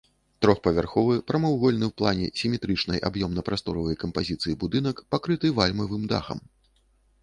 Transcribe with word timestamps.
Трохпавярховы 0.43 1.19
прамавугольны 1.31 1.85
ў 1.89 1.99
плане 2.03 2.27
сіметрычнай 2.43 2.99
аб'ёмна-прасторавай 3.11 4.01
кампазіцыі 4.07 4.59
будынак 4.65 5.09
пакрыты 5.17 5.57
вальмавым 5.63 6.03
дахам. 6.15 6.39